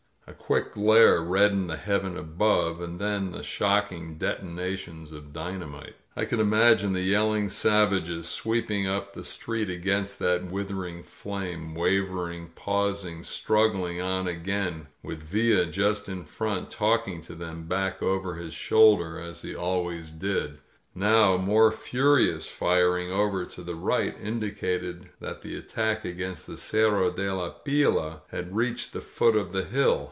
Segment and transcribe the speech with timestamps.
[0.27, 5.95] A quick glare reddened the heaven above, and then the shock ing detonations of dynamite.
[6.15, 11.03] I could imagine the yell ing savages sweeping up the street against that wither ing
[11.03, 18.01] flame, wavering, pausing, struggling on again, with Villa just in front, talking to them back
[18.01, 20.59] over his shoul der, as he always did.
[20.95, 27.11] Now more furious firing over to the right indicated that the attack againat the Cerro
[27.11, 29.99] de la Pila had reached the foot of the hill.